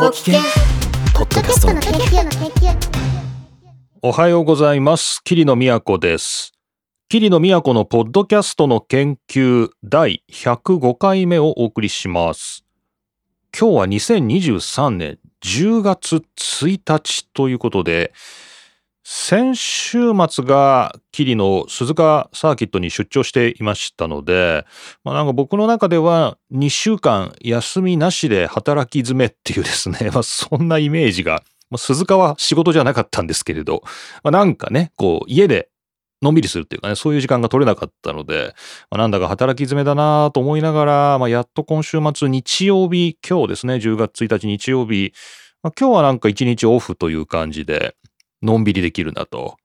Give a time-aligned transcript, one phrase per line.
[0.00, 2.74] ポッドキャストの研究の研究
[4.00, 5.22] おはようございます。
[5.24, 6.54] 桐野都です。
[7.10, 12.64] 桐野都のポッドキャストの研究第105回目をお送りします。
[13.54, 18.14] 今日は2023年10月1日ということで、
[19.12, 24.64] 先週末が桐野鈴鹿サーキットに出張していましたので、
[25.02, 33.82] まあ、なんか僕の中では2週間休みなしで働き詰めっていうですね、 まあ、そんなイメージがまあ、鈴鹿は仕事じゃなかったんですけれど、
[34.22, 35.70] まあ、なんかね、こう、家で
[36.22, 38.54] のんびりするっていうかね、そういう時間が取れなかったので、
[38.92, 45.12] まあ、なんだか働き詰めだなと思いながら、まあ、やっと今週末日曜日、今日ですね、10月1日日曜日、
[45.64, 47.96] まあ、今日はなんか一日オフという感じで、
[48.42, 49.56] のんびりできるなと。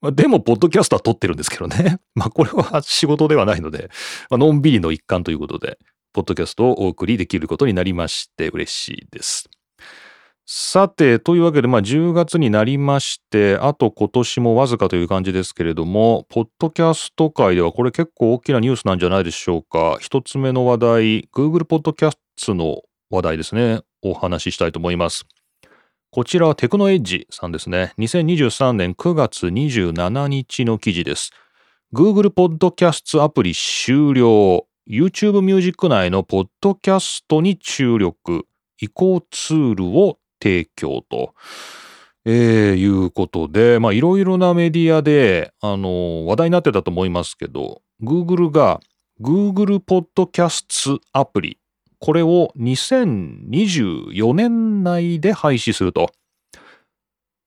[0.00, 1.98] まあ、でも、ポッドキャストは撮ってるんですけどね。
[2.14, 3.88] まあ、これは仕事ではないので、
[4.30, 5.78] まあのんびりの一環ということで、
[6.12, 9.48] ポッドキャストをお送りできることになりまして嬉しいです。
[10.46, 19.96] さて、というわけで、まあ、10月になりまして、あと今年もわずかという感じですけれども、ポッドキャスト界ではこれ結構大きなニュースなんじゃないでしょうか。
[20.00, 23.80] 一つ目の話題、Google ポッドキャストの話題ですね。
[24.02, 25.24] お話ししたいと思います。
[26.14, 27.92] こちらはテクノエッジさんですね。
[27.98, 31.32] 2023年9月27日の記事です。
[31.92, 34.64] Google ポッドキャストアプリ終了。
[34.88, 38.46] YouTube ミュージック内のポッドキャストに注力。
[38.80, 41.34] 移行ツールを提供と、
[42.24, 48.78] えー、いうことで、まあいろいろなメディアで、あの、話題になってたと思いますけど、Google が
[49.20, 51.58] Google Podcast アプリ、
[52.04, 56.12] これを2024年内で廃止すると。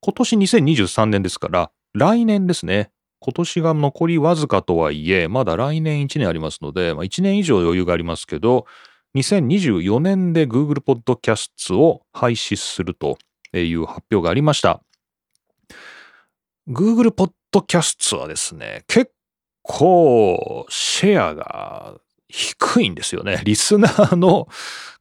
[0.01, 2.89] 今年2023年ですから、来年ですね。
[3.19, 8.65] 今年が残りわずかとはいえ、まだ来年1年ありますので、まあ、1年以上余裕がありますけど、
[9.13, 13.19] 2024年で Google Podcasts を廃止すると
[13.53, 14.81] いう発表がありました。
[16.67, 19.11] Google Podcasts はですね、結
[19.61, 23.41] 構シェアが低いんですよね。
[23.43, 24.47] リスナーの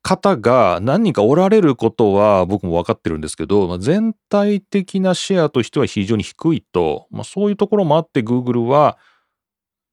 [0.03, 8.99] 方が何人かおられることは僕も分かってるんですけど、まあ、全体的なシェアとしては非常に低いと、まあ、そういうところもあって Google は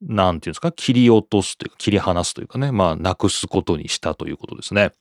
[0.07, 4.91] なんていうんですか、切り落とすというか、切り離すというかね、まあ、なくすことにしたということですね。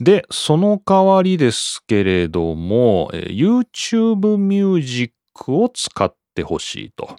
[0.00, 5.14] で、その代わりですけれども、え YouTube Music
[5.48, 7.16] を使ってほしいと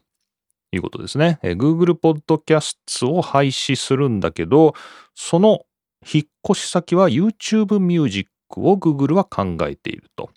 [0.72, 1.40] いうことですね。
[1.42, 4.74] え Google Podcasts を廃止するんだけど、
[5.16, 5.66] その
[6.12, 10.30] 引っ越し先は YouTube Music を Google は考えていると。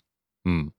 [0.45, 0.73] うん。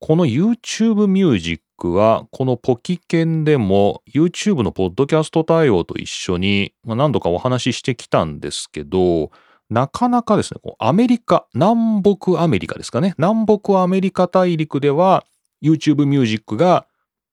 [0.00, 9.30] この YouTube Music はこのポキケンでも YouTube のポッドキャスト対応と一緒に何度かお話ししてきたんですけど
[9.70, 15.24] なかなかですねアメリカ南北アメリカですかね南北アメリカ大陸では
[15.62, 16.86] YouTube Music が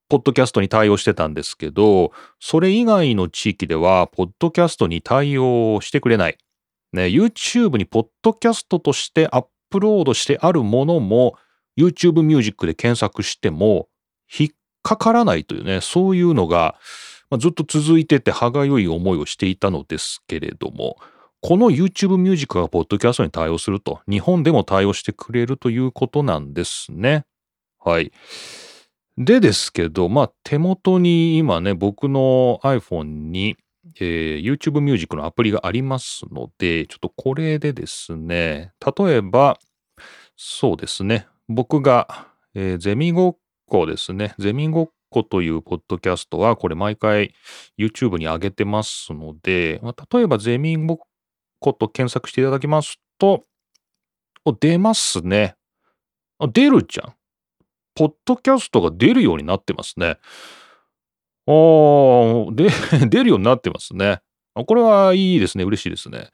[0.09, 6.37] ポッドキャストに対応してたんですけどそれ以外の地域ではポッドキャストに対応してくれない、
[6.93, 11.37] ね、YouTube にポッドキャストとしてアップロードしてあるものも
[11.77, 13.87] YouTube Music で検索しても
[14.37, 14.49] 引っ
[14.83, 16.75] かからないというね、そういうのが、
[17.37, 20.97] ずっと続いてて歯がゆい思いをしていたのですけれども、
[21.41, 27.25] この YouTube Music がポッドキャストに対応すると、日本でも対応してくれるということなんですね。
[27.79, 28.11] はい。
[29.19, 33.57] でですけど、まあ手元に今ね、僕の iPhone に、
[33.99, 39.59] えー、YouTube Music のアプリがありますので、ちょっとこれでですね、例えば、
[40.37, 43.37] そうですね、僕が、えー、ゼミごっ
[43.67, 44.35] こですね。
[44.39, 47.33] ゼミごっこというポッドキャストは、これ毎回
[47.77, 50.97] YouTube に上げてますので、まあ、例えばゼミごっ
[51.59, 53.43] こと検索していただきますと、
[54.45, 55.55] お出ますね。
[56.37, 57.18] あ、出るじゃん。
[57.99, 60.19] ポッドキャストが出るようになってますね。
[61.45, 62.69] あー、で、
[63.11, 64.21] 出るようになってますね。
[64.55, 65.65] あこれはいいですね。
[65.65, 66.29] 嬉しいですね。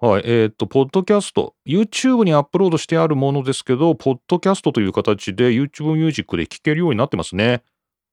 [0.00, 0.22] はい。
[0.24, 7.62] えっ、ー、と、ポッドキャスト、YouTube にアップロードしてあるものですけど、ポッドキャストという形で YouTube Music で聴けるようになってますね。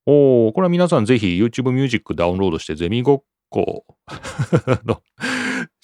[0.06, 3.86] おー、これは皆さんぜひ YouTube Music ダウンロードしてゼミごっこ
[4.83, 5.01] の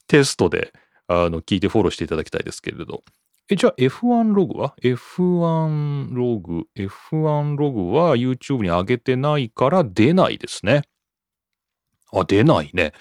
[0.08, 0.74] テストで
[1.08, 3.06] あの聞いてフォローしていただきたいですけれど。
[3.50, 10.82] え、じゃあ F1 ログは ?F1 ログ、F1 ログは YouTube に上げてないから出ないですね。
[12.12, 12.92] あ、出ないね。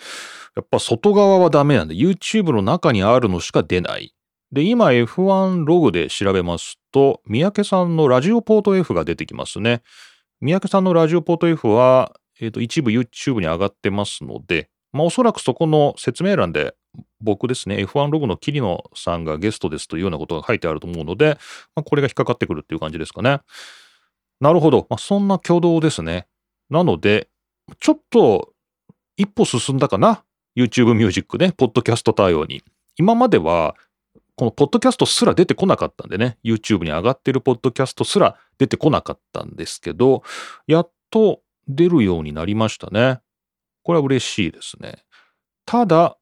[0.55, 4.15] やっぱ外側はダメなんで、YouTube の中にあるのしか出ない。
[4.53, 9.83] で、今 F1 ログで調べますと、三宅さんのラジオポート F が出てきますね。
[10.41, 16.75] 三宅さんのラジオポート F は、えっ、ー、と、一部 YouTube に上がってますので、まあおそらくそこの説明欄で
[17.21, 21.39] 僕ですね、F1 ログの桐野さんがゲストですというようなことが書いてあると思うので、
[21.75, 23.41] まあ、これが引っかかってくるっていう感じですかね。
[24.41, 24.87] なるほど。
[24.91, 26.27] まあ、そんな挙動ですね。
[26.71, 27.29] なので、
[27.81, 28.53] ちょっと
[29.17, 30.25] 一歩進んだかな
[30.57, 32.63] ？YouTube ミュージックね、ポッドキャスト対応に。
[32.97, 33.75] 今までは、
[34.37, 40.23] このポッドキャストすら出てこなかったんでね、YouTube に上がってるポッドキャストすら出てこなかったんですけど、
[40.67, 43.21] やっと出るようになりましたね。
[43.83, 45.05] これは嬉しいですね。
[45.65, 46.19] ただ、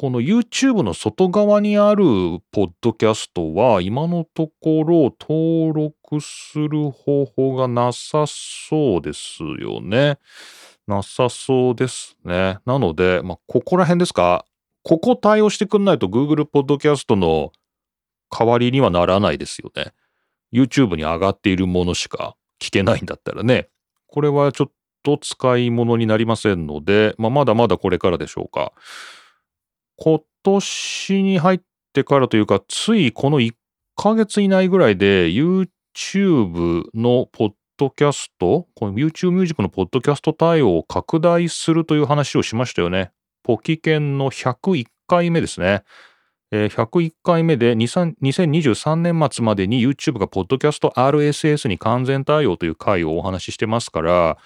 [0.00, 2.04] この YouTube の外側にある
[2.52, 10.16] ポッドキャストは今のところ登録する方法がなさそうですよね。
[10.86, 12.60] なさそうですね。
[12.64, 14.46] なので、まあ、ここら辺ですか？
[14.84, 17.52] ここ対応してくんないと Google ポッドキャストの
[18.30, 19.92] 代わりにはならないですよね。
[20.50, 23.68] YouTube に上がっているものしか聞けないんだったらね。
[24.06, 24.72] これはちょっ
[25.02, 28.72] と使い物になりませんので、まあ、まだまだこれからでしょうか。
[30.02, 31.60] 今年に入っ
[31.92, 33.52] てからというか、ついこの1
[33.96, 43.12] ヶ月以内ぐらいで YouTube のポッドキャスト、この YouTube ミュージックのポッドキャスト対応を拡大するという話をしましたよね。
[43.42, 45.82] ポキケンの101回目ですね。
[46.50, 54.38] えー、101回目で2023年末までに YouTube がポッドキャスト RSS に完全対応という回をお話ししてますから、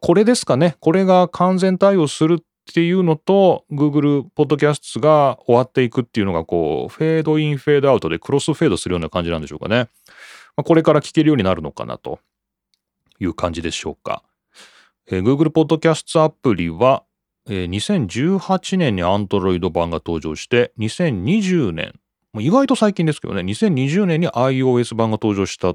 [0.00, 0.76] これですかね。
[0.80, 9.88] これが完全対応するっていうのと Google ポッドキャストが終わっていくっていうのがこうフェードインフェードアウトでクロスフェードするような感じなんでしょうかね。
[10.56, 12.20] まあ、これから聞けるようになるのかなと
[13.18, 14.22] いう感じでしょうか。
[15.10, 17.04] えー、Google ポッドキャストアプリは
[17.48, 21.94] えー、2018年に Android 版が登場して、2020年、
[22.38, 25.74] 意外と最近ですけどね、2020年に iOS 版が登場した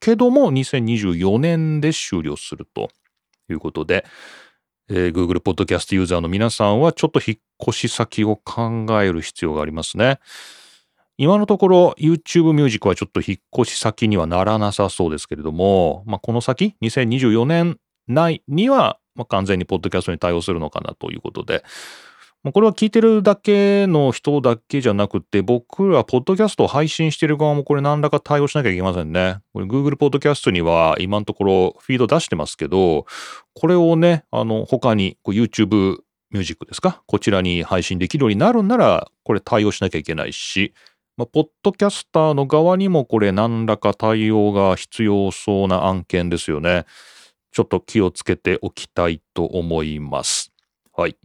[0.00, 2.90] けども、2024年で終了すると
[3.48, 4.04] いうことで、
[4.88, 10.18] えー、Google ポッドキャストユーザーの皆さんはちょっと引っ越し先を考える必要がありますね。
[11.16, 17.78] 今のところ YouTube ミュージックはちょっと引っ越し先にはならなさそうですけれども、まあ、この先2024年
[18.08, 21.64] 内にはまあ、完全にポッドキャストに対応するのかなということで、
[22.44, 29.38] まあ、これは聞いてるだけの人だけじゃなくて、僕らポッドキャストを配信してる側もこれ何らか対応しなきゃいけませんね。
[29.54, 33.06] これ Google ポッドキャストには今のところフィード出してますけど、
[33.54, 36.00] これをね、あの、他に YouTube
[36.30, 37.02] ミュージックですか？
[37.06, 40.74] こちらに配信できるようになるんなら、これ対応しなきゃいけないし、
[41.16, 46.84] まあ、ポッドキャスターの側にもこれ何らか対応が必要そうな案件ですよね。
[47.52, 50.52] ちょっと気をつけておきたいと思います。
[50.94, 51.16] はい。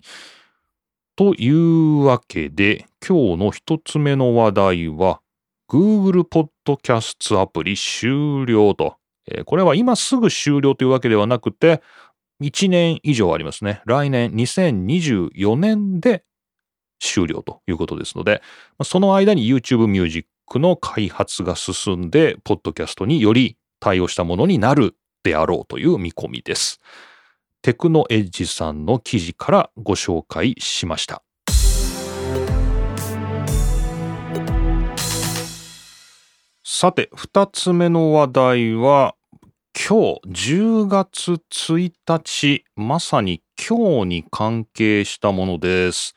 [1.20, 5.20] というわけで、今日の一つ目の話題は、
[5.70, 8.96] Google Podcast アプリ終了と。
[9.30, 11.82] えー、これは今すぐ終了というわけではなくて、
[12.42, 13.82] 1年以上ありますね。
[13.86, 16.24] 来年2024年で
[17.02, 18.42] 終了ということですので、
[18.86, 26.80] その間に YouTube Music の開発が進んで、ポッドキャストにより対応したものになるであろうという見込みです。
[27.62, 31.24] テクノエッジさんの記事からご紹介しました。
[36.64, 39.16] さて、二つ目の話題は、
[39.76, 46.16] 今日10月1日、まさに今日に関係したものです。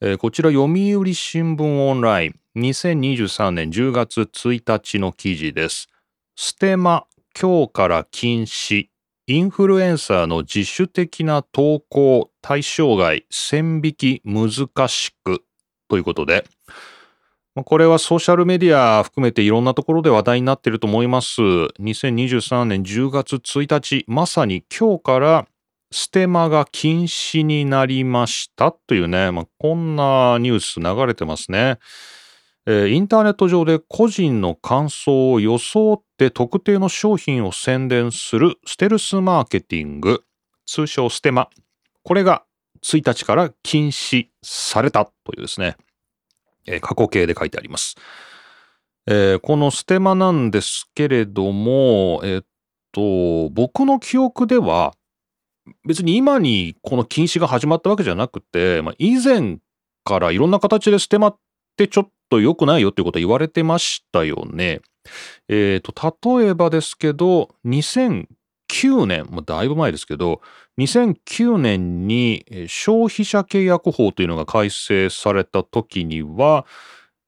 [0.00, 5.88] えー、こちら読売新聞オンライン2023年10月1日の記事です。
[6.36, 7.06] ステマ
[7.40, 8.86] 今日から禁止、
[9.26, 15.42] インフルエンサーの自主的な投稿対象外、線引き難しく
[15.88, 16.44] ということで、
[17.54, 21.40] これはソーシャルメディア含めていろんなところで話題になっていると思います。
[21.40, 25.46] 2023年10月1日、まさに今日から
[25.90, 31.78] ステマが禁止になりましたというね、まあ、こんなニュース流れてますね。
[32.66, 40.24] えー、インターネット上で個人の感想を装って特定の商品を宣伝するステルスマーケティング、
[40.66, 41.50] 通称ステマ。
[42.02, 42.44] これが
[42.82, 45.76] 1日から禁止されたというですね、
[46.66, 47.96] えー、過去形で書いてあります。
[49.06, 52.44] えー、このステマなんですけれども、えっ
[52.92, 54.94] と、僕の記憶では、
[55.86, 59.58] 別に今にこの禁止が始まったわけじゃなくて、まあ、以前
[60.04, 61.36] からいろんな形でステマっ
[61.76, 64.80] てちょっとと良くないよっていうことは言われてましたよね。
[65.48, 70.40] え、ー、例えばですけど、2009年、もうだいぶ前ですけど、
[70.78, 76.66] 2009年に消費者契約法というのが改正された時には、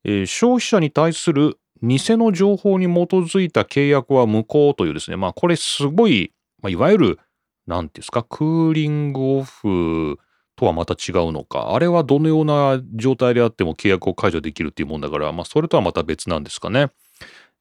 [0.05, 7.19] えー、消費者に対する偽の情報に基づいた契約は無効というですね、まあこれすごい、まあ、いわゆる、
[7.67, 10.19] 何て言うんですか、クーリングオフ
[10.57, 11.75] とはまた違うのか。
[11.75, 16.91] あれはどのような状態であっても契約を解除できるっていうもんだから、まあ、それとはまた別なんですかね。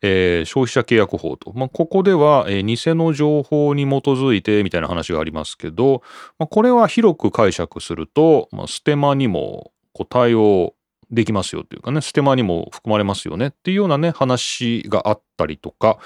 [0.02, 1.52] えー、消費者契約法と。
[1.54, 6.02] まあ、ここでは、えー、偽の情報に基づいてみたいな話がありますけど、
[6.38, 10.74] まあ、これは広く解釈すると、まあ、ステマにもこう対応
[11.12, 15.98] できますよっていうかね、ステマにも含まれますよねっていうようなね、話があったりとか、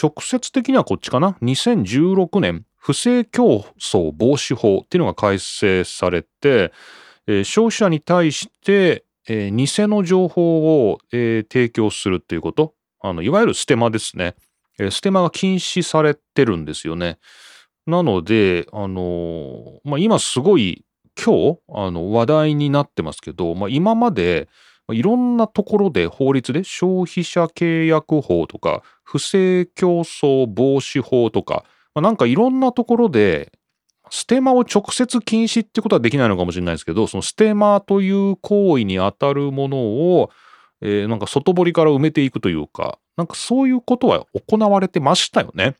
[0.00, 6.70] 直接的にはこっちかな？2016年、不正競争防止法っていうのが改正されて、
[7.26, 14.34] えー、消費者に対して、えー、偽の情報を、えー、提供するっていうことあのいわゆるステマですね、
[14.78, 17.18] えー、ステマが禁止されてるんですよね。
[17.86, 20.84] なので、あの、まあ、今すごい
[21.16, 24.50] 今日あの話題になってますけど、まあ、今まで
[24.92, 31.64] いろんなところで法律で消費者契約法とか不正競争防止法とか
[31.94, 33.52] まあ、なんかいろんなところで
[34.10, 40.30] ステマを直接禁止ってことはできないのかもしれないですけどそのステマという行為にあたるものを、
[40.80, 45.76] えー、なんか外堀から埋めていくというかなんかそういうことは行われてましたよね。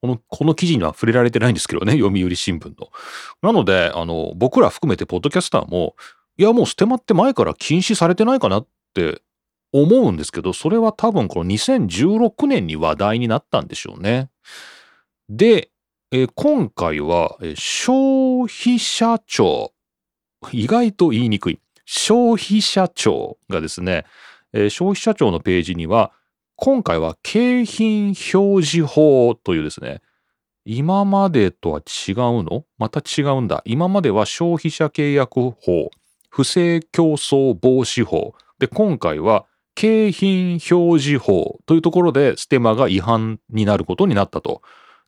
[0.00, 2.88] この、この記事には触れられてないんですけどね、読売新聞の。
[3.42, 5.94] なので、あの、僕ら含めてポッドキャスターも、
[6.38, 9.20] いや、もうステマって前から禁止されてないかなって
[9.72, 14.30] 思うんですけど、それは多分この2016年に話題になったんでしょうね。
[15.32, 15.70] で、
[16.10, 19.72] えー、今回は、え、消費者庁、
[20.50, 24.06] 意外と言いにくい、消費者庁がですね、
[24.52, 26.10] えー、消費者庁のページには、
[26.56, 30.02] 今回は景品表示法というですね、
[30.64, 32.64] 今までとは違うの？
[32.76, 33.62] また違うんだ。
[33.64, 35.90] 今までは消費者契約法、
[36.28, 38.34] 不正競争防止法。
[38.58, 39.46] で、今回は
[39.76, 44.60] 景品表示法というところでステマが違反になることになったと。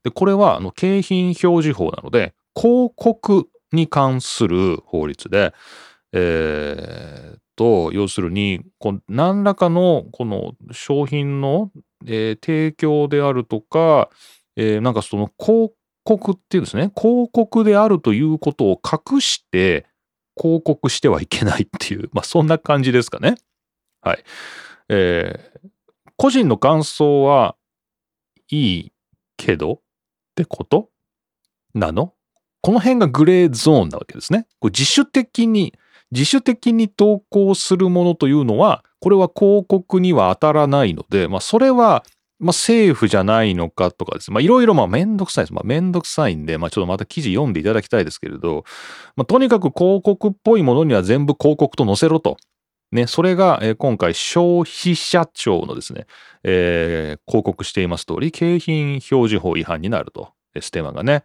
[0.05, 5.55] で、これはあの景品表示法なので、広告に関する法律で、
[6.13, 11.71] えー、と、要するに、こ何らかのこの商品の、
[12.07, 14.11] えー、提供であるとか、
[14.57, 15.73] えー、なんかその広
[16.05, 19.87] 告っていうんですね、広告であるということを隠して
[20.37, 23.37] 広告してはいけないっていう、まあそんな感じですかね。
[24.01, 24.25] はい。
[24.89, 25.71] えー、
[26.17, 27.57] 個人の感想は
[28.51, 28.93] いい
[29.37, 29.82] けど、
[30.33, 30.89] ってこと？
[31.75, 32.15] なの？
[32.63, 34.47] この辺がグレーゾーンなわけですね。
[34.61, 35.75] これ自主的に、
[36.11, 42.05] 自主的に投稿するものというのは、これは広告には当たらないので、まあ、それは、
[42.39, 44.35] まあ、政府じゃないのかとかですね。
[44.35, 45.53] まあ、いろいろ、まあ、めんどくさいです。
[45.53, 48.65] まあ、めんどくさいんで、まあ、ちょっとまた記事読んでいただきたいですけれど、
[49.17, 52.37] まあ、とにかく広告っぽいものには全部広告と載せろと。
[52.93, 56.07] ね、それが、え、今回消費者庁のですね、
[56.45, 60.31] えー、広告しています通り、景品表示法違反になると。
[60.61, 61.25] ステマがね。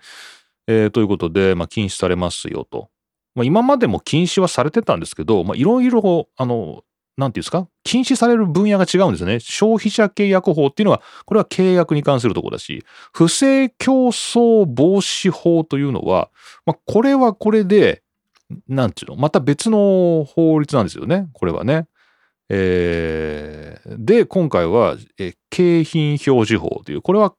[0.67, 2.89] えー、ということで、まあ、禁止されますよと。
[3.35, 6.83] まあ、今までも禁止はされてたんですけど、まあ、いろいろ、あの、
[7.17, 7.67] なんていうんですか？
[7.83, 9.39] 禁止される分野が違うんですね。
[9.39, 16.29] 消費者契約法っていうのは、これは契約に関するところだし、不正競争防止法というのは、
[16.65, 18.03] まあ、これはこれで、
[18.67, 19.17] なんていうの？
[19.17, 21.27] また別の法律なんですよね。
[21.33, 21.87] これはね。
[22.49, 27.33] えー、で、今回は、え景品表示法という、これは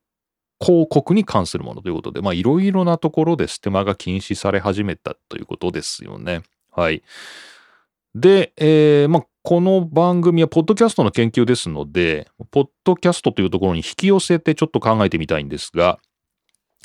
[0.60, 6.42] 広告に関するものということで、まあいろいろなところでステマが禁止され始めたということですよね。
[6.70, 7.02] はい。
[8.14, 15.98] で、えー、まあこの番組はポッドキャストの研究ですので、ポッドキャストというところに引き寄せてちょっと考えてみたいんですが、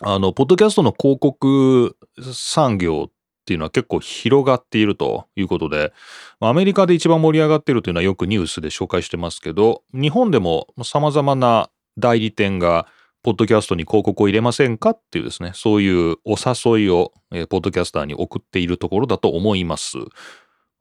[0.02, 1.98] あの、ポッドキャストの広告
[2.32, 3.10] 産業
[3.44, 5.92] っていうのは結構広がっているということで、
[6.40, 12.88] アメリカで一番盛り上がっているというのはよくニュースで紹介してますけど、日本でも様々な代理店が
[13.22, 19.98] ポッドキャストに広告を入れませんかっていうですね、そういうお誘いを、えー、ポッドキャスターに送っているところだと思います。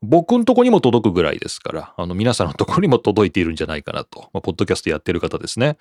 [0.03, 5.77] 僕のとこにも届くぐらいですから、あの皆さんのところにも届いているんじゃないかなと、まあ、ポッドキャストやってる方ですね。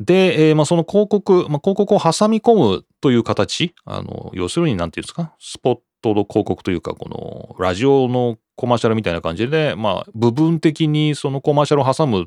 [0.00, 12.26] で、えー、まあ、その広告、まあ、広告を挟み込むという形、あの、要するに何て言うんですか、スポットの広告というか、このラジオのコマーシャルみたいな感じで、まあ、部分的にそのコマーシャルを挟むっ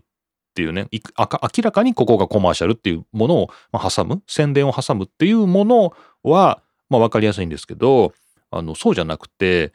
[0.53, 8.13] ていうね、明らかにここがコマーシャルっていうものを挟む、宣伝を挟むっていうものは、まあ、分かりやすいんですけど、
[8.51, 9.71] あの、そうじゃなくて、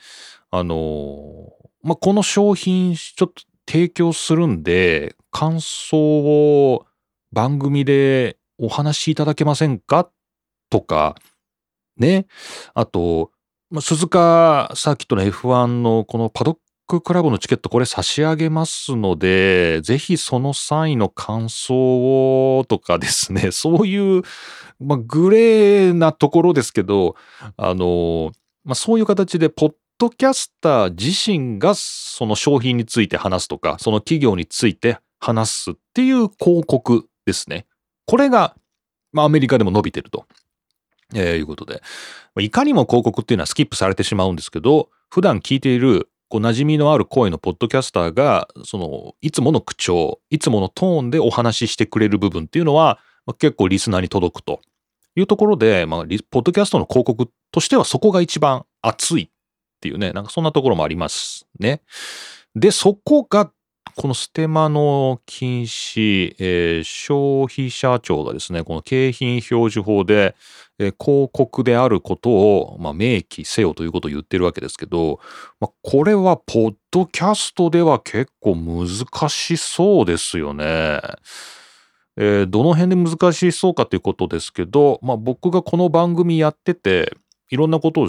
[0.51, 1.51] あの、
[1.83, 6.87] まあ、この商品ちょっと提供するんで、感想を
[7.37, 10.09] 番組でお話しいただけませんか？
[10.71, 11.17] とか、
[11.99, 12.27] ね。
[12.73, 13.31] あと、
[13.71, 24.23] ま、鈴鹿サーキットの F1 のこのパドッククラブのチケットこれ差し上げますので、ぜひその際の感想をとかですね、 そういう、
[24.81, 27.17] ま、グレーなところですけど、
[27.59, 28.33] あの、
[28.65, 37.67] ま、そういう形で、ポッドキャスター自身がその商品について話すとか、その企業について話すっていう広告ですね。
[38.07, 38.57] これが、
[39.13, 40.27] まあ、アメリカでも伸びてると、
[41.15, 41.83] えー、いうことで、
[42.39, 54.61] いかにも広告っていうのはスキップされてしまうんですけど、普段聞いているこう馴染みのある声のポッドキャスターが、その、いつもの口調、いつものトーンでお話ししてくれる部分っていうのは、まあ、結構リスナーに届くと
[55.15, 59.29] いうところで、まあ、ポッドキャストの広告としてはそこが一番熱いっ
[59.81, 61.83] ていうね、なんかそんなところもありますね。
[62.57, 63.53] で、そこが
[63.97, 70.37] このステマの禁止、えー、消費者庁がですね、この景品表示法で、
[70.79, 75.19] えー、広告であることを、まあ、明記せよということを言ってるわけですけど、
[75.61, 78.89] まあ、これはポッドキャストでは結構難
[79.31, 81.01] しそうですよね。
[82.19, 87.17] えー、どの辺で難しそうかということですけど、まあ、僕がこの番組やってて、
[87.49, 88.09] いろんなことを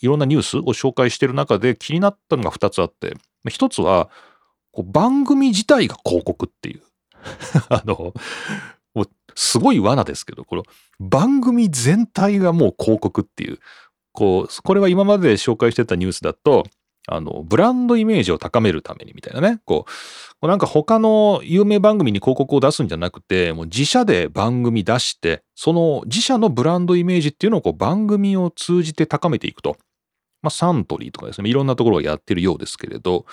[0.00, 3.14] いろんなニュースを紹介してる中で気になったのが2つあって、
[3.46, 4.10] 1つは、
[4.78, 6.82] こう番組自体が広告っていう。
[7.68, 8.14] あの、
[8.94, 10.62] もうすごい罠ですけど、この
[11.00, 13.58] 番組全体がもう広告っていう。
[14.12, 16.64] こう、これは今まで紹介してたニュースだと、
[17.08, 19.58] あの、ブランドイメージを高めるためにみたいなね。
[19.64, 19.84] こ
[20.42, 29.76] う、なんか他の有名番組に広告を出すんじゃなくて、もう自社で番組出して、その自社のブランドイメージっていうのをこう番組を通じて高めていくと。
[30.40, 33.26] まあ、サントリーとかですね、いろんなところがやってるようですけれど、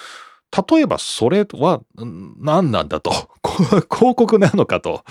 [0.70, 3.12] 例えばそれは何なんだと。
[3.92, 5.04] 広告なのかと。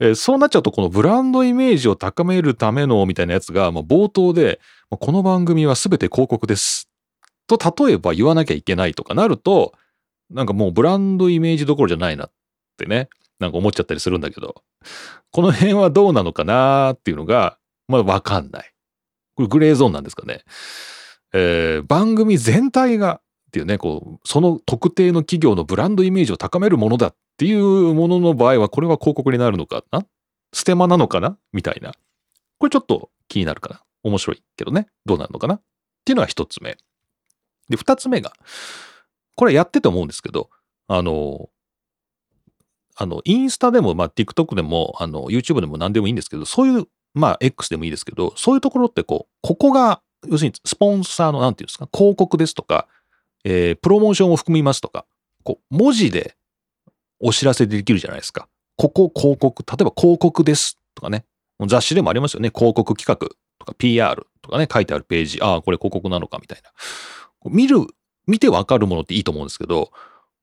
[0.00, 4.60] えそうなっちゃうとこのブランドイメージを高めるためのみたいなやつが、まあ、冒頭で、
[4.90, 6.88] この番組は全て広告です。
[7.46, 9.74] と例えば言わなきゃいけないとかなると、
[10.30, 12.30] なんかもうブランドイメージどころじゃないなっ
[12.76, 14.62] てね、なんか思っちゃったりするんだけど、
[15.30, 18.72] この辺はどうなのかなっていうのが、まあわかんない。
[19.34, 20.42] これグレーゾーンなんですかね。
[21.32, 23.20] えー、番組全体が
[23.52, 30.06] っていうね、こう、その特定の企業のブランドイメージを高めるものだっていうものの場合は、これは広告になるのかな？
[30.54, 31.36] ステマなのかな？
[31.52, 31.92] みたいな。
[32.58, 33.82] これちょっと気になるかな？
[34.04, 34.88] 面白いけどね。
[35.04, 35.56] どうなるのかな？
[35.56, 35.62] っ
[36.06, 36.78] ていうのが一つ目。
[37.68, 38.32] で、二つ目が、
[39.36, 40.48] これやってて思うんですけど、
[40.88, 41.50] あの、
[42.96, 52.86] あの、インスタでも、まあ、TikTok でも、あの、YouTube でも何でもいいんですけど、そういう、まあ、X でもいいですけど、そういうところってこう、ここが、要するにスポンサーの、なんていうんですか、広告ですとか、
[53.44, 55.04] えー、プロモーションを含みますとか、
[55.42, 56.36] こう、文字で
[57.20, 58.48] お知らせできるじゃないですか。
[58.76, 61.24] ここ広告、例えば広告ですとかね。
[61.66, 62.50] 雑誌でもありますよね。
[62.54, 63.28] 広告企画
[63.58, 65.38] とか PR とかね、書いてあるページ。
[65.40, 66.70] ああ、これ広告なのかみたいな。
[67.50, 67.86] 見る、
[68.26, 69.90] 見てわかるものっていいと思うんですけど、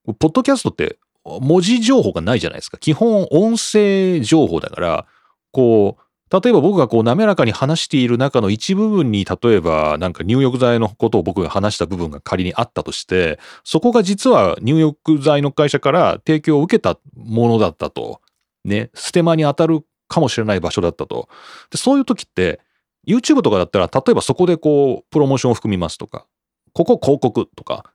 [0.05, 2.77] ポッドキャストって文字情報がないじゃないですか。
[2.77, 5.05] 基本音声情報だから、
[5.51, 18.21] こう、例えば僕がこう滑らかに話している中の一部分に、例えばなんか入浴剤のことを僕が話した部分が仮にあったとして、そこが実は入浴剤の会社から提供を受けたものだったと。
[18.65, 21.29] ね、ステマに当たるかもしれない場所だったと。
[21.71, 22.59] でそういう時って、
[23.07, 26.27] YouTube とかだったら、例えばそこでこう、プロモーションを含みますとか、
[26.73, 27.91] ここ広告とか、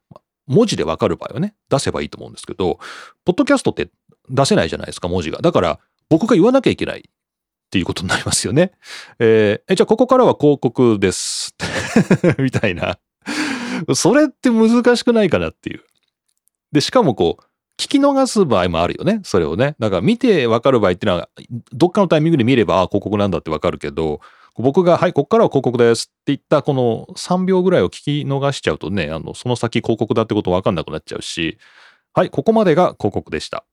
[0.47, 2.79] 文字でわかる場合はね、出せばいいと思うんですけど、
[3.25, 3.91] ポッドキャストって
[4.29, 5.39] 出せないじゃないですか、文字が。
[5.41, 7.09] だから、僕が言わなきゃいけない。
[7.75, 8.71] っていうことになりますよね。
[9.19, 11.57] えー、えじゃあここからは広告です。
[12.39, 13.01] みたいな。
[13.97, 15.83] それって難しくないかなっていう。
[16.71, 17.43] で、しかもこう、
[17.77, 19.19] 聞き逃す場合もあるよね。
[19.25, 19.75] それをね。
[19.81, 21.29] だから見てわかる場合っていうのは、
[21.73, 24.21] どっかのタイミングで見れば、あ、広告なんだってわかるけど、
[24.55, 31.59] 僕が、はい、ここからは広告ですって言ったこの3秒ぐらいを聞き逃しちゃうとね、あの、その先広告だってことわかんなくなっちゃうし、
[32.13, 33.65] はい、ここまでが広告でした。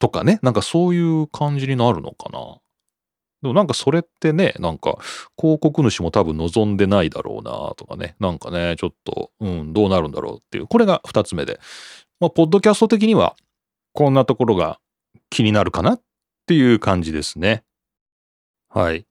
[0.00, 2.56] とかね、なんかそういう感じになるのかな。
[3.42, 4.98] でもなんかそれってね、なんか
[5.38, 11.58] 広告主も多分望んでないだろうなとかね、なんかね、ちょっと、うん、どうなるんだろうっていう、これが二つ目で。
[12.20, 13.34] まあ、ポッドキャスト的には、
[13.94, 14.78] こんなところが
[15.30, 16.02] 気になるかなっ
[16.46, 17.64] ていう感じですね。
[18.68, 19.06] はい。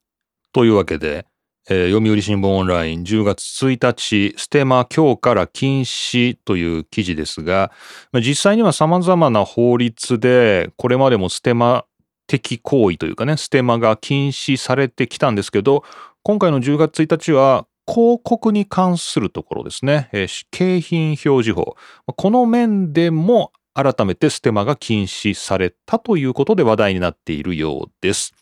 [0.52, 1.26] というわけで、
[1.68, 7.70] えー、読売新聞オンライン10月1日、ステマ今日から禁止という記事ですが、
[8.14, 11.84] 実際には様々な法律で、これまでもステマ
[12.30, 15.82] 的行為というかね、ステマが禁止されてきたんですけど、
[16.22, 21.76] 今回の10月1日は広告に関するところですね、えー、景品表示法。
[22.06, 28.32] この面でも改めてステマが禁止されたということで話題になっているようです。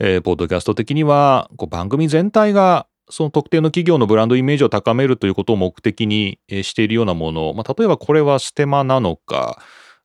[0.00, 9.62] えー、ポッドキャスト的には、こう番組全体がその特定の企業のブランドイメージを高めるということを目的にしているようなもの、まあ、例えばこれはステマなのか、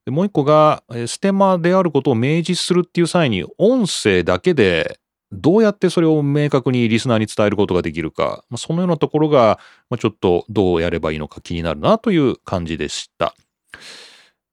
[0.10, 5.00] でもう一個が、ステマであることを明示するっていう際に、音声だけで
[5.32, 13.36] どうやってそれを明確にリスナーに伝えることができるか、まあ、そのようなところが、まあ、ちょっとどうやればいいのか気になるなという感じでした。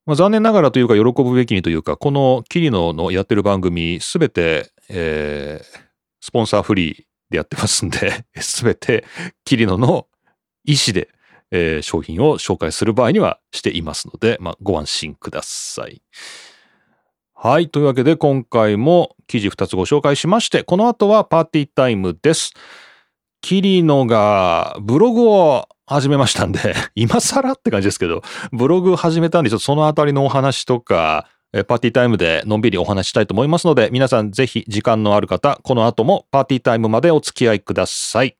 [0.05, 5.79] まあ、残念ながらというか喜ぶべきにというか、このキリノのやってる番組すべて、えー、
[6.21, 6.95] スポンサーフリー
[7.31, 9.03] でやってますんで、 すべて
[9.43, 10.07] キリノの
[10.63, 11.09] 意思で、
[11.51, 16.01] えー、商品を紹介する場合にはしていますので、まあ、ご安心ください。
[17.33, 17.69] はい。
[17.69, 22.53] というわけで今回も記事2つご紹介しまして、この後はパーティータイムです。
[23.41, 38.35] キリノがブログを始めましたんで、 今更って感じですけど、ブログ始めたんで、ちょっとそのあたりのお話とか、パーティータイムでのんびりお話したいと思いますので、皆さんぜひ時間のある方、この後もパーティータイムまでお付き合いください。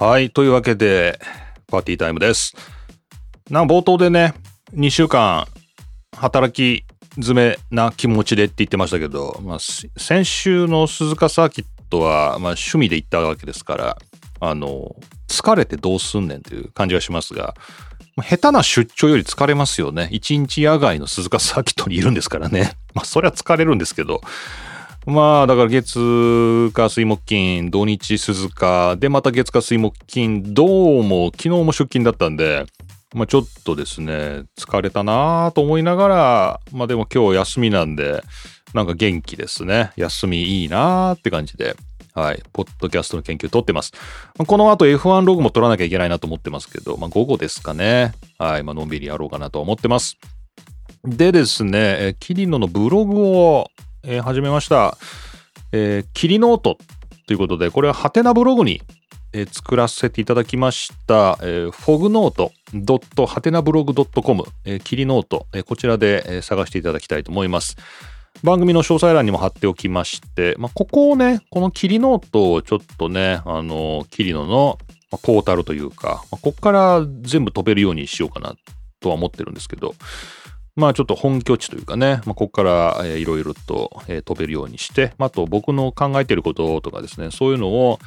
[0.00, 0.30] はい。
[0.30, 1.18] というわけで、
[1.66, 2.54] パーティータイムです。
[3.50, 4.32] な冒頭でね、
[4.72, 5.48] 2週間
[6.16, 6.84] 働き
[7.16, 13.98] 詰めな気持ちでって言ってましたけど、まあ、先週の鈴鹿サーキットは、まあ、趣味で行ったわけですから、
[14.38, 14.94] あの、
[15.26, 17.56] 疲れてどうすんねんという感じがしますが、
[18.22, 20.10] 下手な出張より疲れますよね。
[20.12, 22.74] 一日野外の鈴鹿サーキットにいるんですからね。
[22.94, 24.20] まあ、そりゃ疲れるんですけど、
[25.08, 32.66] まあ、だから月火水木金、土日鈴鹿、で、また月火水木金、どうも、昨日も出勤だったんで、
[33.14, 38.22] まあちょっとですね、疲れたなと思いながら、まあでも今日休みなんで、
[38.74, 39.92] なんか元気ですね。
[39.96, 41.74] 休みいいなって感じで。
[42.14, 42.42] はい。
[42.52, 43.92] ポッドキャストの研究取ってます。
[44.36, 48.12] この後 F1 ログも取らなきゃいけないなと思ってますけど、まあ午後ですかね。
[48.38, 48.62] はい。
[48.62, 50.18] まあのんびりやろうかなと思ってます。
[51.02, 53.70] でですね、キリノのブログを
[54.10, 54.96] えー、始めました。
[55.70, 56.78] えー、キリノート
[57.26, 58.80] ということで、これはハテナブログに、
[59.34, 67.76] えー、作らせていただきました、えー、フォグノートドットハテナブログドットコム、えー、キリノート、えー、こちらで、えー、探していただきたいと思います。
[68.42, 74.78] 番組の詳細欄にも貼っておきまして、まあ、ここをね、このキリノートをちょっとね、あの、キリノの
[75.22, 78.54] ポータルというか、まあ、ここから全部飛べるようにしようかな
[79.00, 79.94] とは思ってるんですけど、
[80.78, 87.98] まあちょっと本拠地というかね、まあ、ここから、いろいろと、え、飛べるようにして、まあ、と僕の考えてることとかですね、そういうのを、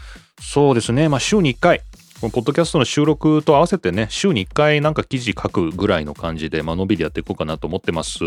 [0.42, 1.80] そうですね、まあ週に1回、
[2.22, 8.20] このポッドキャストの収録と合わせてね、週に1回なんか記事書くぐらいの感じで、まあのんびりやっていこうかなと思ってます。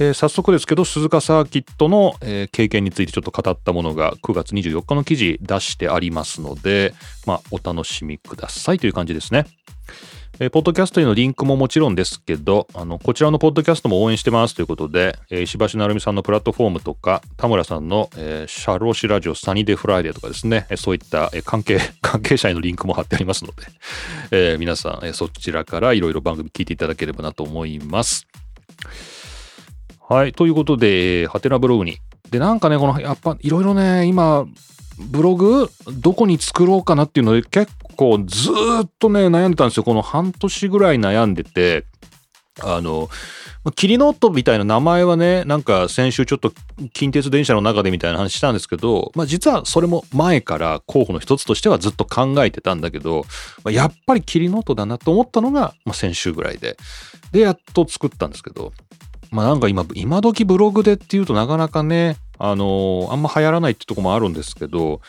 [0.00, 6.94] えー、早速ですけど、鈴鹿サーキットの、え、経験についてちょっと語ったものが9月24日の記事出してありますので、
[7.26, 9.46] まあ、お楽しみくださいという感じですね。
[10.40, 23.62] えー、ポッドキャストへのリンクももちろんですけど、あの、こちらのポッドキャストも応援してますということで、えー、石橋成美さんのプラットフォームとか、田村さんの、えー、シャローシラジオサニーデフライデーとかですね、えー、そういった、えー、関係、 関係者へのリンクも貼ってありますので、
[24.32, 28.26] えー、皆さん、えー、そちらからいろいろ番組聞いていただければなと思います。
[30.08, 30.32] はい。
[30.32, 31.98] ということで、ハテナブログに。
[32.30, 34.46] で、なんかね、この、やっぱ、いろいろね、今、
[34.98, 38.50] ブログ、どこに作ろうかなっていうので、結構ず
[38.84, 39.84] っとね、悩んでたんですよ。
[39.84, 41.86] この半年ぐらい悩んでて、
[42.62, 43.08] あの、
[43.74, 46.52] キリノートみたいな名前はね、なんか先週ちょっと
[46.92, 53.24] 近鉄電車の中でみたいな話したんですけど、まあ実はそれも前から候補の一つとしてはずっと考えてたんだけど、
[53.64, 56.76] まあやっぱりキリノートだなと思ったのが、まあ、先週ぐらいで。
[57.32, 58.72] で、やっと作ったんですけど、
[59.30, 65.00] まあなんか今、今時ブログでっていうとなかなかね、あのー、あんま流行らないってとこもあるんですけど、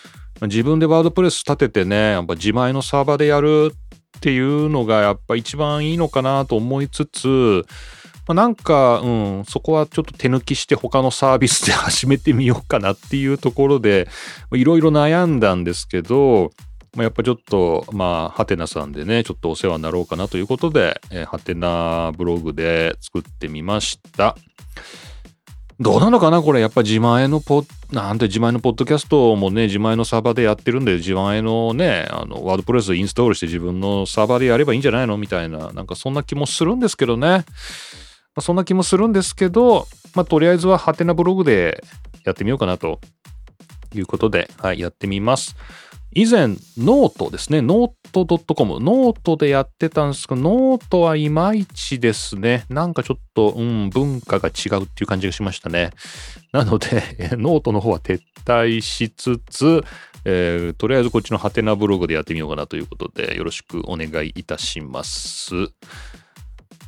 [0.41, 3.73] 自分でワードプレス立ててね、やっぱ自前のサーバーでやる
[4.17, 7.65] っていうのがやっぱ一番いいのかなと思いつつ、
[8.27, 14.07] まあ、なんか、うん、そこはちょっと手抜きして他のサービスで始めてみようかなっていうところで、
[14.53, 16.51] いろいろ悩んだんですけど、
[16.95, 24.35] まあ、やっぱちょっと、まあ、ハテナさんでね、ちょっとお世話になろうかなということで、ハテナブログで作ってみました。
[25.79, 26.61] どうなのかなこれ。
[26.61, 35.17] やっぱ自前のポなんて自前のポッドキャストもね自前のサーバーでやってるんで自前のねあのワードプレスインストールして自分のサーバーでやればいいんじゃないの？
[35.17, 37.43] みたいななんかそんな気もするんですけどね、ま
[38.38, 39.85] あ、そんな気もするんですけど
[40.15, 41.83] まあとりあえずははてなブログで
[42.23, 43.01] やってみようかなと
[43.93, 45.57] いうことではいやってみます。
[46.17, 47.62] 以前、ノートですね。
[47.62, 48.25] ノート
[48.56, 48.80] .com。
[48.80, 52.63] ノートでやってたんですけど、ノートはいまいちですね。
[52.69, 55.89] なんかちょっと、うん、文化が違うっていう感じがしましたね。
[56.54, 57.04] なので、
[57.36, 59.84] ノートの方は撤退しつつ、
[60.23, 65.54] えー、とりあえずこっちのはてなブログでやってみようかなということで、よろしくお願いいたします。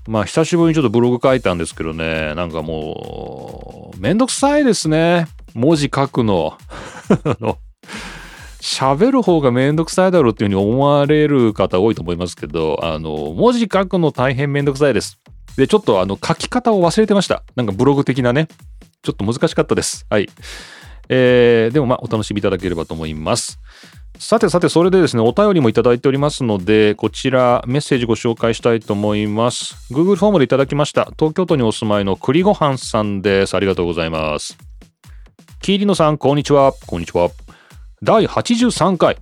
[0.08, 5.28] まあ、久しぶりにちょっとブログ書いたんですけどね、なんかもう、めんどくさいですね。
[5.54, 6.58] 文字書くの。
[8.68, 15.20] 喋る方がめんどくさいだろうっていうふうに思われる方多いと思いますけど、あの、文字書くの大変めんどくさいです。
[15.56, 17.44] で、ちょっとあの、書き方を忘れてました。
[17.56, 18.50] なんかブログ的なね。
[19.04, 20.06] ちょっと難しかったです。
[20.10, 20.28] はい。
[21.08, 23.58] えー、でもまあ、お楽しみいただければと思います。
[24.20, 29.94] さてさて、それでですね、お便りもいただいておりますので、こちらメッセージご紹介したいと思います。
[29.94, 31.06] Google フォームでいただきました。
[31.18, 33.56] 東京都にお住まいの栗ごはんさんです。
[33.56, 34.58] ありがとうございます。
[35.62, 36.74] キーリノさん、こんにちは。
[36.86, 37.47] こんにちは。
[38.04, 39.18] 第83回。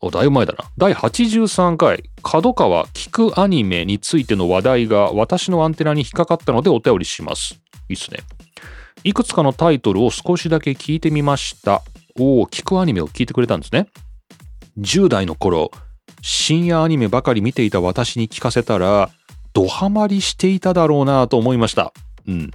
[0.00, 0.64] お、だいぶ前だな。
[0.78, 7.54] 第83回、角川聞くアニメについての話題が私のアンテナに引っかかったのでお便りします。
[7.88, 8.20] いいっすね。
[9.02, 11.82] いくつかのタイトルを少しだけ聞いてみました。
[12.16, 13.88] おお、聞くアニメを聞いてくれたんですね。
[14.78, 15.72] 10代の頃、
[16.20, 19.10] 深夜アニメばかり見ていた私に聞かせたら、
[19.52, 21.92] ドハマりしていただろうなと思いました。
[22.28, 22.50] うん。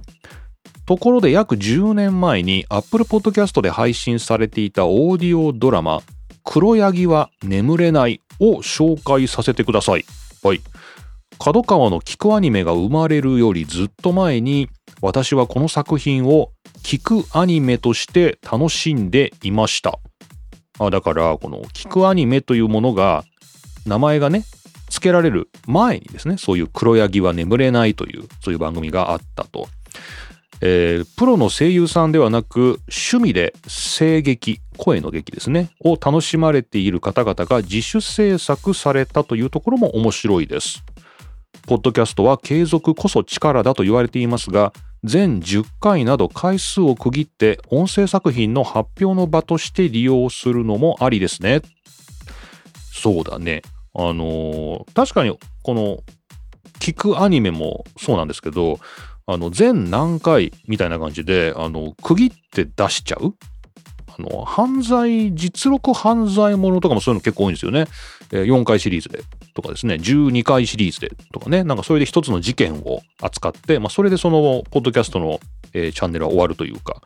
[0.88, 6.00] ところで約10年前に Apple Podcast で配信されていたオーディオドラマ、
[6.44, 10.06] 黒柳は眠れないを紹介させてください。
[10.42, 10.62] はい。
[11.38, 14.70] 角川の聞くアニメが生まれるよりずっと前に
[15.02, 19.98] 私はこの作品を聞くアニメとして楽しんでいました。
[20.78, 23.24] あだからこの聞くアニメというものが
[23.84, 24.42] 名前がね
[24.88, 29.68] 付けられる前にですねそういう黒柳は眠れないというそういう番組があったと、
[30.60, 40.84] えー、プロの声優さんではなく趣味で声劇声の劇ですねを楽しまれている方々が自主制作されたというところも面白いです
[41.66, 44.72] ポッドキャストは継続こそ力だと言われていますが
[45.04, 51.62] 全10回など回数を区切って音声作品の発表の場として利用するのもありですね。
[52.92, 53.62] そうだね。
[53.94, 56.02] あのー、確かにこの
[56.80, 58.80] 聞くアニメもそうなんですけど、
[59.30, 63.34] あの全何回みたいな感じであの区切って出しちゃう？
[64.08, 67.84] あの犯罪実録犯罪ものとかもそういうの結構多いんですよね
[68.32, 68.42] え。
[68.42, 69.22] 4回シリーズで
[69.54, 75.40] とかですね、12回シリーズでとかね、なんかそれで一つの事件を扱って、まあ、それでその、ポッドキャストの、
[75.72, 77.02] えー、チャンネルは終わるというか、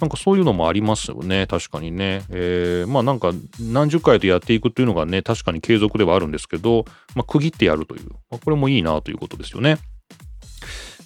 [0.00, 2.22] なんかそういうのもありますよね、確かにね。
[2.30, 9.78] えー、まあなんか何十回とやっていくというのがね、確かに継続ではあるんですけど、まあ、区切ってやるという、まあ、これもいいなということですよね。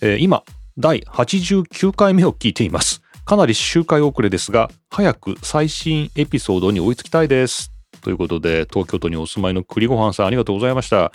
[0.00, 0.42] えー、今、
[0.78, 3.02] 第89回目を聞いています。
[3.24, 7.72] かなり周回遅れですが、早く最新エピソードに追いつきたいです。
[8.02, 11.12] ということで、東京都にお住まいの栗ごはんさんありがとうございました。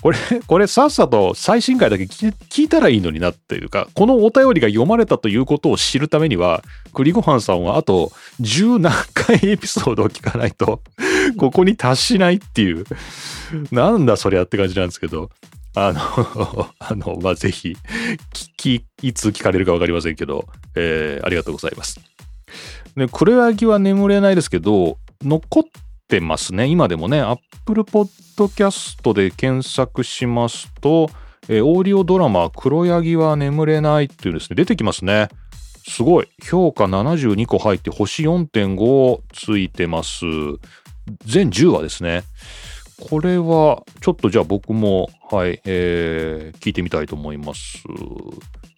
[0.00, 6.62] これ、これさっさと最新回だけ聞いたらいいのになっていうか、このお便りが読まれたということを知るためには、
[6.94, 10.80] 栗ごはんさんはあと十何回エピソードを聞かないと、
[11.36, 12.84] ここに達しないっていう、
[13.72, 15.30] なんだそりゃって感じなんですけど、
[15.74, 17.76] あの、 あの、まあ、ぜひ、
[18.34, 22.00] 聞き、いつ聞かれるかわかりませんけど、えー、ありがとうございます。
[22.96, 25.62] で、黒柳は眠れないですけど、残っ
[26.08, 26.66] てますね。
[26.66, 31.10] 今でもね、Apple Podcast で検索しますと、
[31.48, 35.28] えー、オーディオドラマ、黒柳は眠れないっていうですね、出てきますね。
[35.86, 36.28] すごい。
[36.42, 40.24] 評価72個入って星4.5ついてます。
[41.24, 42.22] 全10話ですね。
[43.00, 47.82] これは、ちょっとじゃあ僕も、はい、えー、聞いてみたいと思います。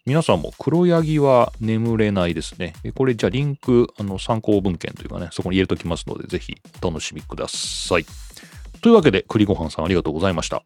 [0.04, 2.74] 皆さんも黒柳は眠れないですね。
[2.94, 8.06] これじゃあリンク、あの参考文献というかね、そこに入れときますので、ぜひお楽しみください。
[8.80, 10.62] というわけで、栗ごはんさんありがとうございました。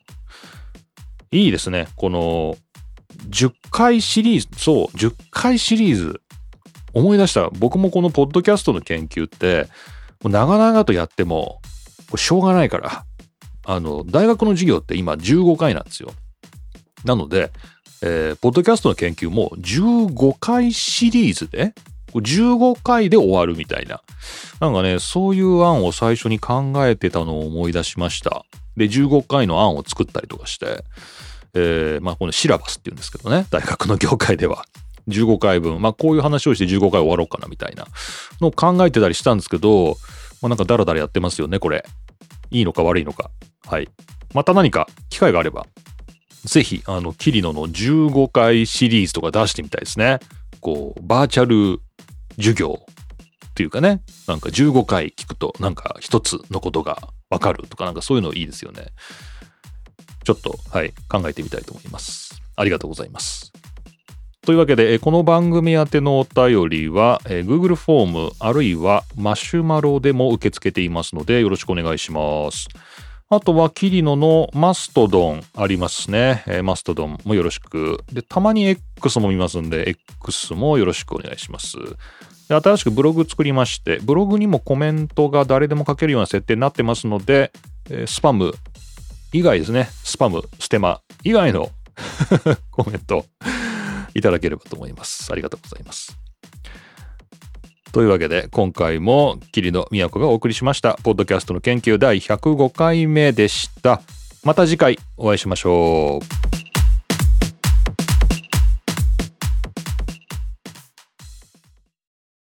[1.32, 1.88] いいですね。
[1.96, 2.56] この、
[3.28, 6.20] 10回シリーズ、そう、10回シリーズ。
[6.94, 7.50] 思い出した。
[7.50, 9.68] 僕もこのポッドキャストの研究って、
[10.22, 11.60] 長々とやっても、
[12.16, 13.04] しょうがないから、
[13.66, 16.12] あの、大学の授業って今15回なんですよ。
[17.04, 17.50] なので、
[18.02, 21.74] えー、ポッドキャストの研究も15回シリーズで、
[22.12, 24.02] 15回で終わるみたいな。
[24.60, 28.44] なんかね、そういう案を最初に考えてたのを思い出しました。
[28.76, 30.84] で、15回の案を作ったりとかして、
[31.54, 34.64] えー、まあこのシラバスっていうんですけどね、大学の業界では。
[35.08, 37.86] 15回分、まあこういう話をして15回終わろうかなみたいな
[38.40, 39.96] のを考えてたりしたんですけど、
[40.42, 41.84] まあなんかダラダラやってますよね、これ。
[42.50, 43.30] いいのか悪いのか。
[43.66, 43.88] はい。
[44.34, 45.66] また何か機会があれば
[46.46, 50.20] ぜひ、あの、キリノの15回シリーズとか出してみたいですね。
[50.60, 51.80] こう、バーチャル
[52.36, 52.86] 授業
[53.50, 58.86] っていうかね、なんか15回聞くとなんか一つのことがわかるとかなんかそういうのいいですよね。
[60.24, 62.40] ちょっと、はい、考えてみたいと思います。
[62.54, 63.52] ありがとうございます。
[64.46, 72.68] というわけで、この番組宛てのお便りは、Google フォームあるいはマシュマロでも受け付けていますので、よろしくお願いします。
[73.28, 76.44] あとは、キリノのマストドンありますね。
[76.46, 77.98] えー、マストドンもよろしく。
[78.12, 81.76] で、たまに X も見ますんで、X もよろしくお願いします。
[82.48, 87.50] で新しくブログ作りまして、ブログにもコメントが誰でも書けるような設定になってますので、
[88.06, 88.54] スパム
[89.32, 91.72] 以外ですね、スパム、ステマ以外の
[92.70, 93.26] コメント
[94.16, 95.30] いただければと思います。
[95.32, 96.16] ありがとうございます。
[97.92, 104.02] というわけで、今回も霧の都がお送りしました、ポッドキャストの研究第105回目でした。
[104.44, 106.20] また次回お会いしましょ
[106.52, 106.55] う。